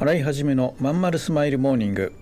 [0.00, 2.12] 洗い始めのまんまるスマイルモーニング。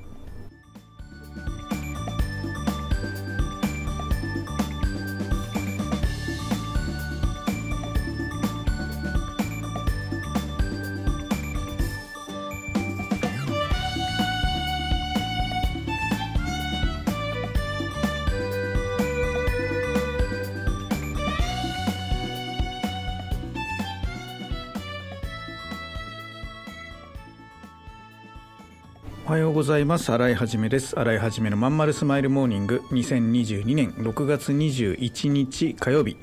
[29.28, 30.12] おはようございます。
[30.12, 30.96] 新井はじめです。
[30.96, 32.84] 新井はじめのまんまるスマイルモーニング。
[32.92, 36.16] 2022年6月21日火曜日。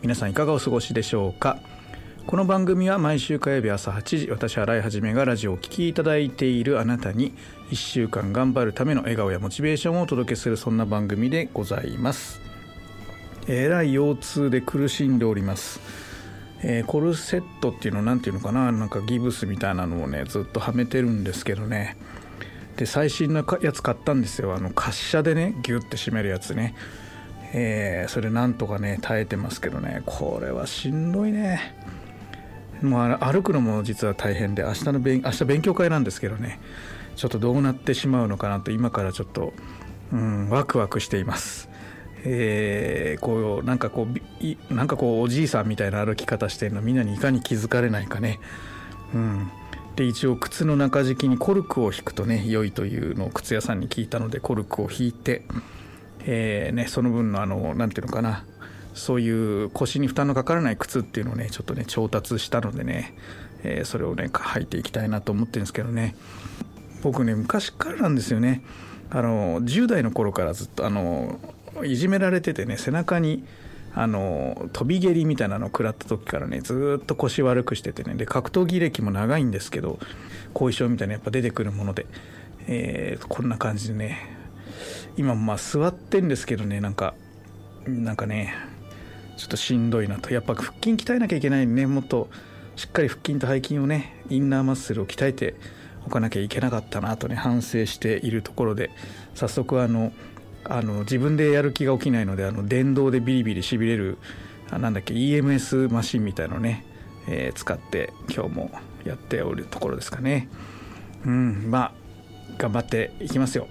[0.00, 1.58] 皆さんいかがお過ごしでしょうか？
[2.26, 7.34] この番組は毎週火曜日朝8時私新井はじめがラジオを聴きいただいているあなたに
[7.72, 12.40] 1週間頑張るための笑顔やモチベーションをお届けするそんな番組でございます。
[13.48, 15.78] えらい腰痛で苦しんでおります。
[16.62, 18.72] えー、コルセットっていうのなんていうのかな？
[18.72, 21.98] なんかギブスみたいなのをねずっとはめてるんですけどね。
[22.76, 24.54] で最新のやつ買ったんですよ。
[24.54, 26.74] あの滑車でねギュッて締めるやつね。
[27.52, 30.02] えー、それなんとかね耐えてますけどね。
[30.04, 31.74] これはしんどいね。
[32.82, 36.60] もう歩くのも実は大変で明日の勉明日勉強会なんですけどね。
[37.16, 39.54] ちょっとどうなってしまうのかなと今からちょっと、
[40.12, 41.70] うん、ワクワクしています。
[42.24, 48.38] えー、こうなんかこうなんかこうおじいさんみたいな歩き方してるのみんなにいかに気づかれないかね。
[49.14, 49.50] うん。
[49.96, 55.42] で一応靴の中敷きにコルクを引くとね良いというのを靴屋さんに聞いたのでコルクを引いて、
[56.20, 58.44] えーね、その分のあの何ていうのかな
[58.92, 63.14] そういう腰に負担のかからない靴っていうのをねちょっとね調達したのでね、
[63.62, 66.14] えー、それをね履いていきたいなと思ってるんですけどね。
[67.02, 68.62] 僕ね昔からなんですよね。
[69.10, 71.38] あの10代の頃からずっとあの
[71.84, 73.44] いじめられててね背中に
[73.98, 79.98] あの飛び蹴りみたいなのを食らった時からねずっと腰悪くしててねで格闘技歴も長いんですけど
[80.52, 82.06] 後遺症みたいなやっぱ出てくるもので、
[82.66, 84.36] えー、こんな感じでね
[85.16, 87.14] 今まあ座ってんですけどねなんか
[87.86, 88.54] なんかね
[89.38, 90.32] ちょっとしんどいなと。
[90.32, 91.86] やっぱ腹筋鍛えなきゃいけないね。
[91.86, 92.30] もっと
[92.74, 95.54] しっかり腹筋と背筋をねインナーマッスルを鍛えて
[96.06, 98.90] おかなきゃいけなかったなとね反省しているところで
[99.34, 100.12] 早速あの
[100.70, 104.18] あの自分でやる気が起きないのであの電動でビリビリしびれる
[104.70, 106.84] あなんだっけ EMS マシンみたいのね、
[107.28, 108.70] えー、使って今日も
[109.04, 110.48] やっておるところですかね。
[111.24, 111.92] うんまあ
[112.58, 113.68] 頑張っていきますよ。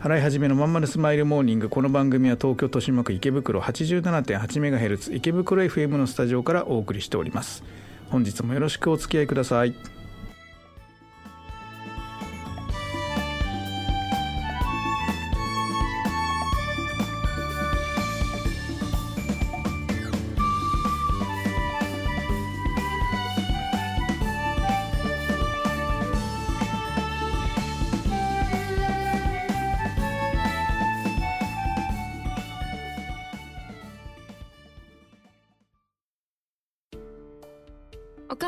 [0.00, 1.68] 払い始めのまんまるスマイルモーニング。
[1.70, 7.64] この番組は東京豊島区池袋 87.8MHz 池袋 FM のスタジオからお送りしております。
[8.10, 9.93] 本日もよろしくお付き合いください。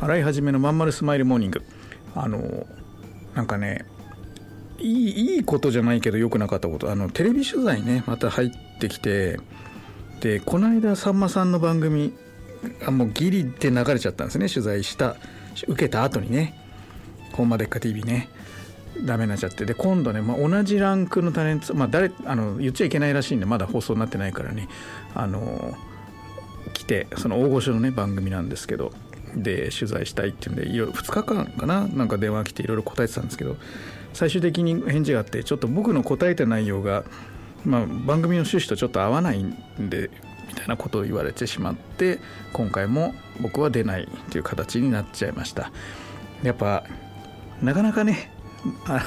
[0.00, 1.62] 洗い始めのまんまるスマイルモーニング。
[2.14, 2.66] あの
[3.34, 3.84] なんかね
[4.78, 6.90] いいいいことじゃないけど良くなかったこと。
[6.90, 9.38] あのテレビ取材ねまた入ってきて
[10.20, 12.14] でこの間さんまさんの番組
[12.86, 15.16] あもうギリで流れちゃったんですね取材した
[15.68, 16.54] 受けた後にね
[17.32, 18.30] 「ほんまでっか TV ね」
[19.04, 19.64] ダメになっちゃって。
[19.66, 24.68] で今度ね、まあ、同じランクのタレント、まあ誰、あの言っちゃいけないらしいんでまだ放送になってないからね。
[25.14, 25.74] あの
[26.74, 28.92] 来てその大御所のね番組なんですけど。
[29.34, 33.56] で取材したいっていうんでいろいろ2日間かななんか電話来ていろいろ答えてたんですけど
[34.12, 37.04] 最終的に返事があってちょっと僕の答えた内容が、
[37.64, 40.10] まあ、番組の趣旨とちょっと合わないんで
[40.48, 42.18] みたいなことを言われてしまって
[42.52, 45.70] 今回も僕は出ないという形になっちゃいました。
[46.42, 46.84] やっぱ
[47.62, 48.32] なかなかね
[48.86, 49.04] あ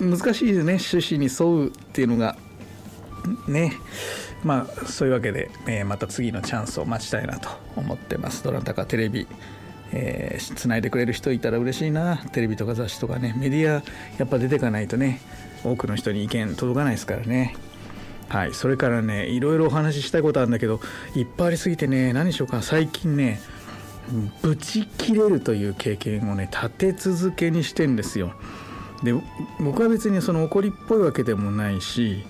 [0.00, 2.36] の難しいですね趣旨に沿うっていうのが。
[3.48, 3.72] ね。
[4.44, 8.44] まあそういうわけで、えー、また次のチャンスを待ちたいなと思ってます。
[8.44, 9.26] どなたかテレビ
[9.92, 12.16] えー、つないでくれる人いたら嬉しいな。
[12.32, 13.34] テレビとか雑誌とかね。
[13.38, 13.82] メディア
[14.18, 15.20] やっぱ出てかないとね。
[15.64, 17.56] 多くの人に意見届かないですからね。
[18.28, 18.54] はい。
[18.54, 20.80] それからねいろいろお話ししたいことあるんだけど
[21.14, 22.62] いっぱいありすぎてね何しようか。
[22.62, 23.40] 最近ね
[24.42, 28.34] ブチ切れるという経験をね立て続けにしてんですよ。
[29.02, 29.14] で
[29.60, 32.24] 僕は別にその怒りっぽいわけでもないし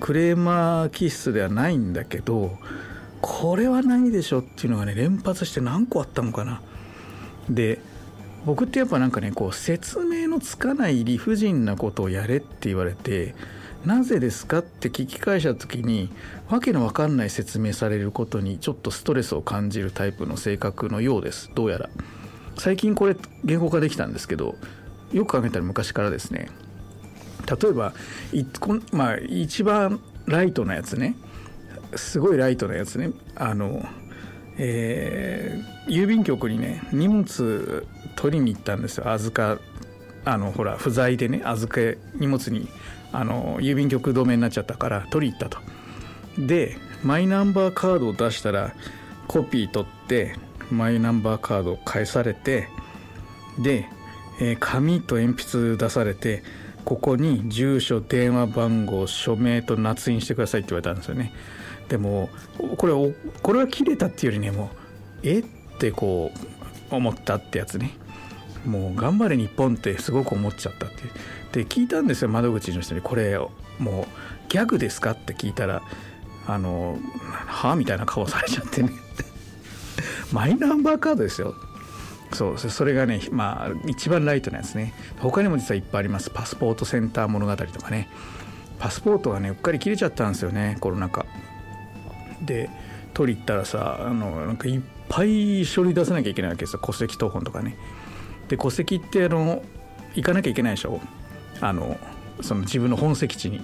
[0.00, 2.58] クレーマー気質ではないんだけど
[3.20, 6.60] これはないでしょっていうのがね連発して何個あったのかな。
[7.48, 7.80] で
[8.44, 13.34] 僕ってやっぱなんかねこう説明のつかない理不尽なことをやれって言われて
[13.86, 16.10] なぜですかって聞き返した時に
[16.50, 21.50] わけのわかんない説明されることにちょっとストレスを感じるタイプの性格のようです。
[21.54, 21.90] どうやら。
[22.58, 24.54] 最近これ言語化できたんですけど
[25.12, 26.50] よく考えたら昔からですね。
[27.46, 27.92] 例えば
[28.32, 31.16] いこまあ一番ライトなやつね。
[31.96, 33.10] すごいライトなやつね。
[33.36, 33.84] あの
[34.56, 37.86] えー、郵便局にね荷物
[38.16, 39.10] 取りに行ったんですよ。
[39.10, 39.60] 預か
[40.24, 42.68] あのほら不在でね預け荷物に
[43.12, 45.58] あの郵便局止めになっちゃったから取り行ったと。
[46.38, 48.74] でマイナンバーカードを出したら
[49.28, 50.36] コピー取って
[50.70, 52.68] マイナンバーカードを返されて
[53.58, 53.86] で、
[54.40, 56.42] えー、紙と鉛筆出されて
[56.84, 61.32] ここに住所電話番号署名と捺印してくださいって言われたんですよね。
[61.88, 62.30] でも
[62.76, 62.92] これ
[63.42, 64.68] これは切れたっていうよりねもう
[65.22, 65.44] えっ
[65.78, 66.30] てこ
[66.90, 67.92] う思ったってやつね。
[68.66, 71.02] もう頑張れ日本ってすごく思っちゃったって
[71.52, 73.00] で聞いたんですよ窓口の人に。
[73.00, 73.38] これ
[73.78, 74.04] もう
[74.48, 75.82] ギャグですかって聞いたら
[76.46, 76.98] あの
[77.28, 78.90] はあみたいな顔されちゃってね。
[80.32, 81.54] マイナンバーカードですよ。
[82.34, 84.92] そうそれがねまあ一番ライトなやつね。
[85.18, 86.30] 他にも実はいっぱいあります。
[86.30, 88.08] パスポートセンター物語とかね。
[88.78, 91.26] パスポートがねうっかり切れちゃったんですよねコロナ禍。
[92.42, 92.68] で
[93.14, 96.80] 取り行ったらさあのなんかいっぱい書類出さなきゃいけないわけですよ。
[96.84, 97.76] 戸籍謄本とかね。
[98.48, 99.62] で戸籍ってあの
[100.14, 101.00] 行かなきゃいけないでしょ。
[101.60, 101.96] あの
[102.42, 103.62] その自分の本籍地に。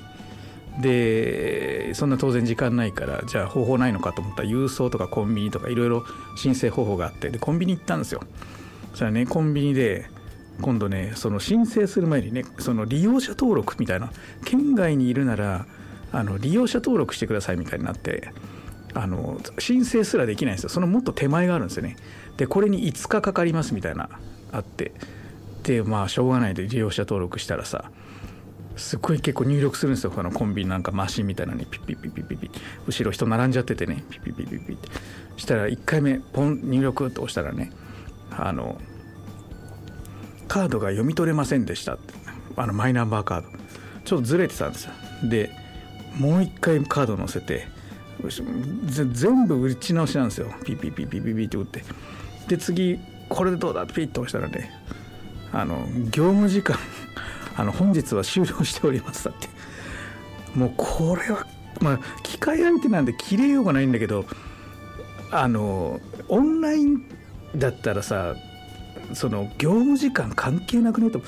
[0.81, 6.05] でそんな当然時間ないからじゃあ方法ないのかと思ったら郵送とかコンビニとかいろいろ
[6.37, 7.29] 申請方法があって。
[7.29, 8.23] でコンビニ行ったんですよ。
[8.91, 10.07] そしたらねコンビニで
[10.61, 14.11] 今度ねその申請する前にねその利用者登録みたいな
[14.45, 15.67] 県外にいるなら
[16.13, 18.33] あの利用者登録してくださいみたいになって
[18.95, 20.69] あの申請すらできないんですよ。
[20.69, 21.97] そのもっと手前があるんですよね。
[22.37, 24.09] でこれに5日かかりますみたいな
[24.53, 24.93] あって。
[25.63, 27.91] でまあしょうがないで利用者登録したらさ
[28.77, 30.11] すごい結構入力するんですよ。
[30.11, 31.67] このコンビニなんかマシンみたいなのに。
[31.67, 32.51] ピッピッピッピッピッピッ。
[32.87, 34.05] 後ろ人並んじゃっててね。
[34.11, 34.89] ピッピッピッピッピッって
[35.37, 37.73] したら1回目ポン入力って押したらね
[38.37, 38.81] あの
[40.49, 42.15] カードが読み取れませんでしたって。
[42.57, 43.49] あのマイナンバーカード。
[44.05, 44.93] ちょっとずれてたんですよ。
[45.25, 45.51] で
[46.19, 47.69] もう一回カード載せて
[48.27, 50.49] 全部打ち直しなんですよ。
[50.65, 51.85] ピッピピピピピって打って。
[52.49, 52.99] で次
[53.29, 53.87] これでどうだ？
[53.87, 54.73] ピッと押したらね
[55.53, 56.77] あの業務時間
[57.57, 59.49] あの本日は終了しておりますだって。
[60.59, 61.47] もうこれは
[61.81, 64.27] まあ機械相手なんで切れようがないんだけど
[65.31, 67.05] あのオンライン
[67.57, 68.35] だったらさ
[69.13, 71.11] その業務時間関係なくね？
[71.11, 71.21] と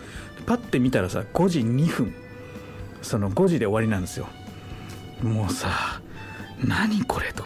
[0.47, 2.15] パッて見たらさ5時2分。
[3.03, 4.29] その5時で終わりなんですよ。
[5.23, 6.01] もうさ
[6.65, 7.45] 何これと。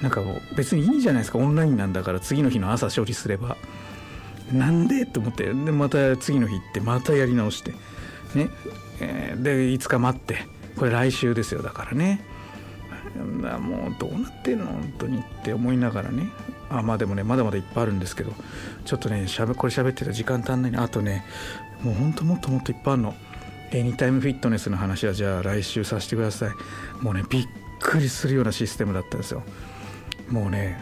[0.00, 1.38] なんかもう別にいいじゃないですか。
[1.38, 3.56] オンラインなんだから次の日の朝処理すれば。
[4.52, 5.04] なんで？
[5.06, 5.46] と思って。
[5.46, 7.72] でまた次の日行ってまたやり直して。
[8.34, 8.50] ね、
[9.00, 10.46] え、で5日待って。
[10.76, 11.62] これ来週ですよ。
[11.62, 12.24] だからね。
[13.60, 14.66] もうどうなってんの？
[14.66, 16.28] 本当にって思いながらね。
[16.70, 18.32] あまあでもねまだまだいっぱいあるんですけど
[18.84, 20.78] ちょっとねしゃべこれ喋ってた時間足んないね。
[20.78, 21.24] あとね
[21.82, 23.14] もうほんともっともっといっぱいあるの。
[23.70, 26.50] エニタイムフィットネスの話はじゃあ来週させてください。
[27.02, 27.46] もうねびっ
[27.80, 29.42] くりするようなシステムだったんですよ。
[30.30, 30.78] もうね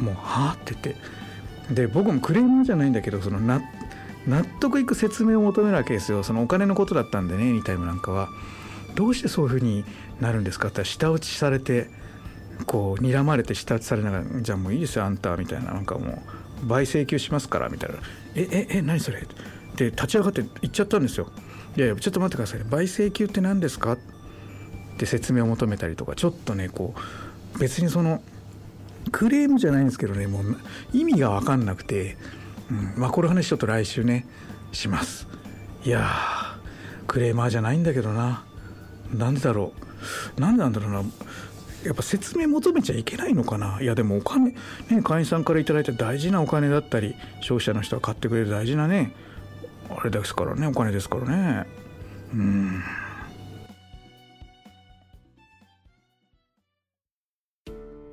[0.00, 0.96] もうはあって言っ
[1.70, 1.74] て。
[1.74, 3.60] で僕もクレームじゃないんだけどその納
[4.60, 6.22] 得いく説明を求めるわけですよ。
[6.22, 8.28] そのお金のことだったんでねエニタイムなんかは。
[8.94, 9.84] どうしてそういうふうに
[10.20, 11.88] なるんですかって舌打ちされて
[12.66, 15.72] こう睨まれて舌打ちされながら「じゃあもういいですよあんた」みたいな。
[15.72, 16.22] なんかも
[16.64, 17.96] う倍請求しますからみたいな
[18.34, 19.26] 「えええ何それ?」
[19.76, 21.30] で立ち上がって行っちゃったんですよ
[21.76, 23.98] 「いやいやちょっと待ってください倍請求って何ですか?」っ
[24.98, 26.94] て説明を求めたりとかちょっとねこ
[27.54, 28.22] う別にその
[29.12, 30.56] クレームじゃないんですけどねもう
[30.92, 32.16] 意味が分かんなくて、
[32.70, 34.26] うん、まあこれ話ちょっと来週ね
[34.72, 35.28] します。
[35.84, 36.06] いや
[37.06, 38.44] クレーマーじゃないんだけどな。
[39.14, 39.72] なんでだろ
[40.36, 40.40] う。
[40.40, 41.02] なんでなんだろうな。
[41.84, 43.80] やっぱ説明求めちゃいけないのかな？
[43.80, 44.50] いやでもお金
[44.90, 49.14] ね会員さんから頂いた大事なお金だったり消費者の人が買ってくれる大事なね
[49.88, 51.66] あれですからねお金ですからね。
[52.34, 52.82] うん。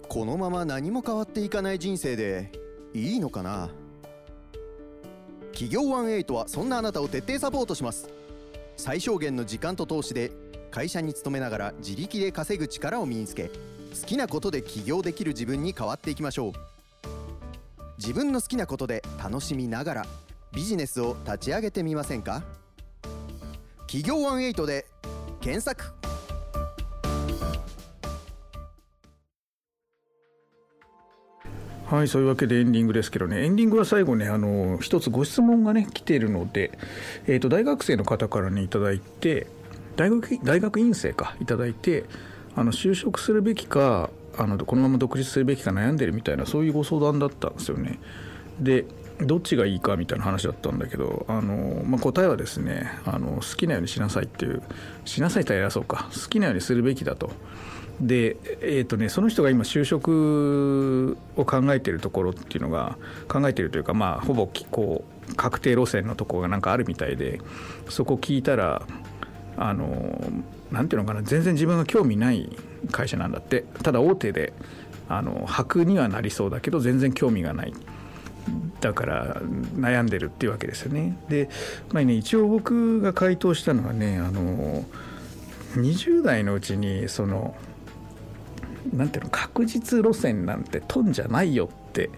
[0.07, 2.51] このまま何も変わっていかない人生で
[2.93, 3.69] いいのかな？
[5.51, 8.07] 企業18はそんなあなたを徹底サポートします。
[8.77, 10.31] 最小限の時間と投資で
[10.72, 16.51] 会社に勤めながら自力で稼ぐ力を身につけ好きなことで起業できる自分に変わっていきましょう。
[17.98, 20.05] 自分の好きなことで楽しみながら
[20.53, 22.43] ビジネスを立ち上げてみませんか？
[23.88, 24.86] 企業18で
[25.39, 25.93] 検索。
[31.86, 33.45] はいそういうわけでエンディングですけどね。
[33.45, 36.77] エンディングは最後ねあの一つご質問がね来ているので、
[37.27, 39.48] えー、と大学生の方からねいただいて
[39.95, 42.05] 大学大学院生かいただいて
[42.55, 47.99] あの就職するべきかあのこのまま独立するべきか悩んでるみたいなそういうご相談だったんですよね。
[48.59, 48.85] で
[49.21, 54.61] どっちがいいかみたいな話だったんだけどあの、まあ、答えはですねあの好きなようにしなさいっていう
[55.05, 57.31] しなさいとは偉そうか好きなようにするべきだと。
[58.01, 62.97] で、えーとね、その人が今就職を考えてるところっていうのが
[63.29, 67.39] 考えてるというか、まあ、ほぼこう確定路線のところがなんかあるみたいで
[67.89, 68.85] そこ聞いたら
[69.57, 70.31] あの
[70.71, 72.55] なんていうのかな全然自分が興味ない
[72.91, 73.65] 会社なんだって。
[73.83, 74.53] ただ大手で
[75.07, 77.74] あの箔にはなりそうだけど全然興味がない。
[78.81, 79.41] だから
[79.75, 81.17] 悩んでるっていうわけですよね。
[81.29, 81.50] で、
[81.91, 84.85] まあね、一応僕が回答したのはねあの
[85.75, 87.55] 20代のうちにその
[88.93, 92.09] なんていうの確実路線なんてとんじゃないよって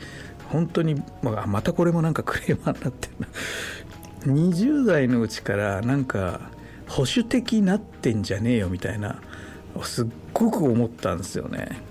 [0.49, 3.27] 本当に、まあ、またこれもなんかクレーマーになってるな。
[4.33, 6.41] 20代のうちからなんか
[6.87, 9.19] 保守的になってんじゃねえよみたいな
[9.83, 11.81] すっごく思ったんですよね。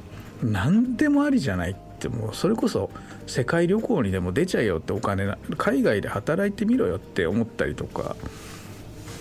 [0.43, 2.91] 何でもありじゃないってもうそれこそ
[3.27, 8.17] 世界旅行にでも出ちゃえよってお金海外で働いてみろよって思ったりとか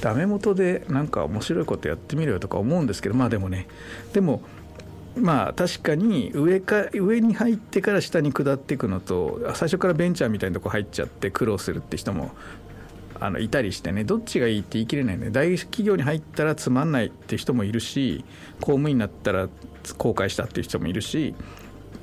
[0.01, 3.67] ダメ元でなんか面白いことやってみろよとか思うんですけどまあでもね
[4.13, 4.41] でも
[5.15, 12.31] まあ確かに上か上に入ってから下に下っていくのと最初からベンチャーみたいなとこ入っちゃって苦労するって人も
[13.19, 18.25] あのいたりしてねどっちがいいって言い切れないね大企業に入ったらつまんないって人もいるし
[18.59, 19.47] 公務員になったら
[19.97, 21.35] 後悔したっていう人もいるし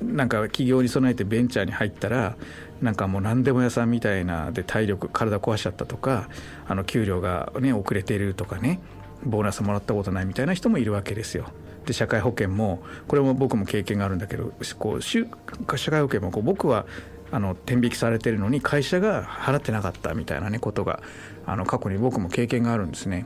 [0.01, 2.35] なんか企業に備えてベンチャーに入ったら
[2.81, 6.29] なんかもう何でも屋さんみたいなで体力体壊しちゃったとか
[6.67, 8.81] あの給料がね遅れてるとかね
[9.23, 11.47] ボーナスもらったことないみたいな人もいるわけですよ。
[11.85, 16.85] で社会保険もこれも僕も経験があるんだけどこう社会保険もこう僕は
[17.33, 21.01] あの天引きされてるのに会社が払ってなかったみたいなねことが
[21.47, 23.25] あの過去に僕も経験があるんですね。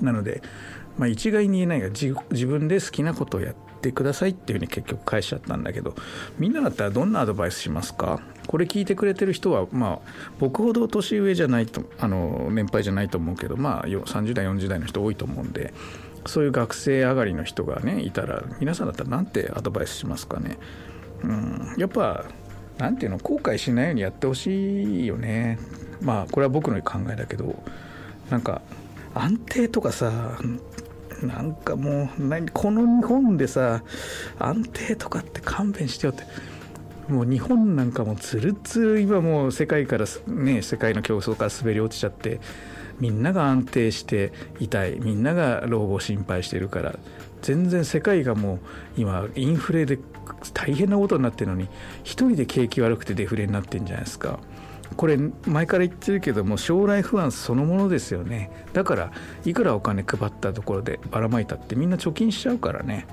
[0.00, 0.40] なので、
[0.96, 5.96] まあ、一概に言えないが自分で好きなことをやってくださいっていうふうに結局返しちゃったんだけど
[6.38, 8.20] みんなだったらどんなアドバイスしますか？
[8.46, 15.74] これ聞いてくれてる人はまあ僕ほど年上じゃないとあの年配じゃないと思うけどまあ30代40代の人多いと思うんで
[16.24, 20.58] そういう学生上がりの人がねいたら皆さんだったら何てアドバイスしますかね？
[21.22, 22.24] うん、やっぱ
[22.78, 25.58] 何ていうの後悔しないようにやってほしいよね。
[26.00, 27.60] まあこれは僕の考えだけど
[28.30, 28.62] なんか
[29.14, 30.38] 安定とかさ
[31.22, 33.82] なんかもう何この日本でさ
[34.38, 36.22] 安定とかって勘弁してよって
[37.08, 42.40] もう日本なんかもつるつる今もう世界からね世界の競争から滑り落ちちゃって
[43.00, 46.98] みんなが安定していたいみんなが老後を心配してるから
[47.42, 48.58] 全然世界がもう
[48.96, 49.98] 今インフレで
[50.52, 51.68] 大変なことになってるのに
[52.02, 54.40] 一人で景気悪くてデフレになってんじゃないですか。
[54.96, 58.50] これ前から言ってるけども将来不安そのものですよね。
[58.72, 59.12] だから
[59.44, 63.06] いくらお金配ったところでばらまいたってみんな貯金しちゃうからね、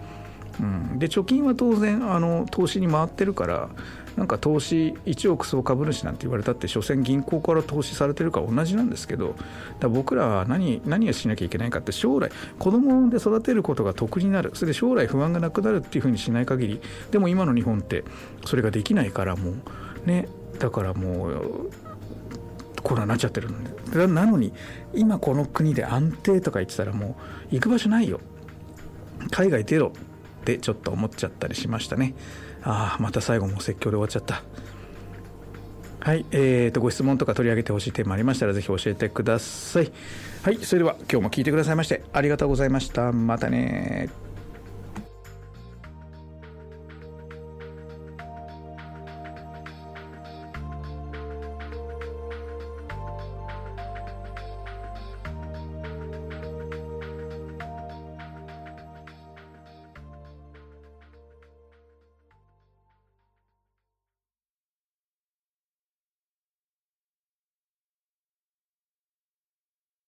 [0.59, 3.69] うん、で貯金は当然あの投資に回ってるから
[4.17, 9.35] なんか投資1億総株主なんて言われたって所詮銀行から投資されてるから同じなんですけど
[9.79, 14.51] だ僕らは何何をしなきゃいけないかって将来子供を産んで育てることが得になる。
[14.53, 16.81] それで将来不安がなくなるっていうふうにしない限り
[17.11, 18.03] でも今の日本って
[18.45, 20.27] それができないからもうね
[20.59, 21.69] だからもう
[22.81, 23.75] コロナになっちゃってるので。
[24.07, 24.51] なのに
[24.93, 27.15] 今この国で安定とか言ってたらも
[27.51, 28.19] う行く場所ないよ。
[29.31, 29.93] 海外出ろ
[30.41, 32.13] ってちょっと思っちゃったりしましたね。
[32.65, 34.43] ああまた最後も説教で終わっちゃった。
[35.99, 39.91] はい、えーと、ご質問とか取り上げてほしいテーマありましたらぜひ教えてください。
[40.43, 43.11] はいそれでは今日も聞いてくださいましてありがとうございました。
[43.11, 44.09] またね